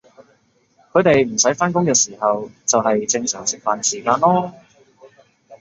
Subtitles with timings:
[0.93, 4.51] 佢哋唔使返工嘅时候就係正常食飯時間囉